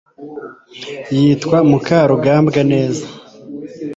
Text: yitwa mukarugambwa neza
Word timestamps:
yitwa 1.17 1.57
mukarugambwa 1.69 2.59
neza 2.71 3.05